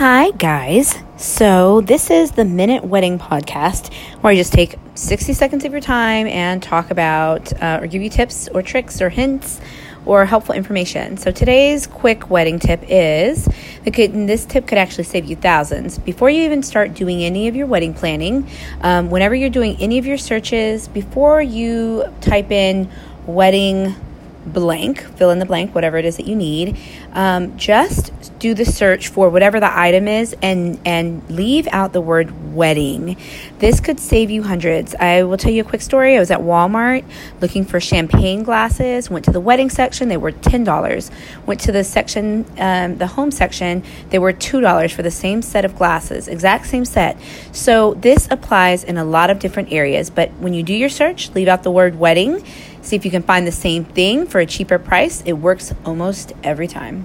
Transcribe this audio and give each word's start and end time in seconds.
Hi, 0.00 0.30
guys. 0.30 0.94
So, 1.18 1.82
this 1.82 2.08
is 2.08 2.30
the 2.30 2.46
Minute 2.46 2.84
Wedding 2.84 3.18
Podcast 3.18 3.92
where 4.22 4.32
I 4.32 4.34
just 4.34 4.50
take 4.50 4.76
60 4.94 5.34
seconds 5.34 5.66
of 5.66 5.72
your 5.72 5.82
time 5.82 6.26
and 6.26 6.62
talk 6.62 6.90
about 6.90 7.52
uh, 7.62 7.80
or 7.82 7.86
give 7.86 8.00
you 8.00 8.08
tips 8.08 8.48
or 8.48 8.62
tricks 8.62 9.02
or 9.02 9.10
hints 9.10 9.60
or 10.06 10.24
helpful 10.24 10.54
information. 10.54 11.18
So, 11.18 11.30
today's 11.30 11.86
quick 11.86 12.30
wedding 12.30 12.58
tip 12.58 12.82
is 12.88 13.46
could, 13.84 14.14
this 14.26 14.46
tip 14.46 14.66
could 14.66 14.78
actually 14.78 15.04
save 15.04 15.26
you 15.26 15.36
thousands. 15.36 15.98
Before 15.98 16.30
you 16.30 16.44
even 16.44 16.62
start 16.62 16.94
doing 16.94 17.22
any 17.22 17.48
of 17.48 17.54
your 17.54 17.66
wedding 17.66 17.92
planning, 17.92 18.48
um, 18.80 19.10
whenever 19.10 19.34
you're 19.34 19.50
doing 19.50 19.76
any 19.80 19.98
of 19.98 20.06
your 20.06 20.16
searches, 20.16 20.88
before 20.88 21.42
you 21.42 22.10
type 22.22 22.50
in 22.50 22.90
wedding 23.26 23.94
blank, 24.46 25.02
fill 25.16 25.30
in 25.30 25.38
the 25.38 25.46
blank, 25.46 25.74
whatever 25.74 25.98
it 25.98 26.04
is 26.04 26.16
that 26.16 26.26
you 26.26 26.34
need. 26.36 26.76
Um, 27.12 27.56
just 27.56 28.12
do 28.38 28.54
the 28.54 28.64
search 28.64 29.08
for 29.08 29.28
whatever 29.28 29.60
the 29.60 29.78
item 29.78 30.08
is 30.08 30.34
and, 30.42 30.80
and 30.84 31.28
leave 31.30 31.68
out 31.72 31.92
the 31.92 32.00
word 32.00 32.54
wedding. 32.54 33.16
This 33.58 33.80
could 33.80 34.00
save 34.00 34.30
you 34.30 34.42
hundreds. 34.42 34.94
I 34.94 35.22
will 35.24 35.36
tell 35.36 35.52
you 35.52 35.62
a 35.62 35.64
quick 35.64 35.82
story. 35.82 36.16
I 36.16 36.20
was 36.20 36.30
at 36.30 36.40
Walmart 36.40 37.04
looking 37.40 37.64
for 37.64 37.80
champagne 37.80 38.42
glasses, 38.42 39.10
went 39.10 39.24
to 39.26 39.30
the 39.30 39.40
wedding 39.40 39.70
section, 39.70 40.08
they 40.08 40.16
were 40.16 40.32
$10. 40.32 41.10
Went 41.46 41.60
to 41.60 41.72
the 41.72 41.84
section, 41.84 42.46
um, 42.58 42.98
the 42.98 43.06
home 43.06 43.30
section, 43.30 43.82
they 44.10 44.18
were 44.18 44.32
$2 44.32 44.92
for 44.92 45.02
the 45.02 45.10
same 45.10 45.42
set 45.42 45.64
of 45.64 45.76
glasses, 45.76 46.28
exact 46.28 46.66
same 46.66 46.84
set. 46.84 47.18
So 47.52 47.94
this 47.94 48.26
applies 48.30 48.84
in 48.84 48.96
a 48.96 49.04
lot 49.04 49.30
of 49.30 49.38
different 49.38 49.72
areas, 49.72 50.10
but 50.10 50.30
when 50.34 50.54
you 50.54 50.62
do 50.62 50.74
your 50.74 50.88
search, 50.88 51.30
leave 51.30 51.48
out 51.48 51.62
the 51.62 51.70
word 51.70 51.98
wedding 51.98 52.44
See 52.82 52.96
if 52.96 53.04
you 53.04 53.10
can 53.10 53.22
find 53.22 53.46
the 53.46 53.52
same 53.52 53.84
thing 53.84 54.26
for 54.26 54.40
a 54.40 54.46
cheaper 54.46 54.78
price. 54.78 55.22
It 55.26 55.34
works 55.34 55.74
almost 55.84 56.32
every 56.42 56.66
time. 56.66 57.04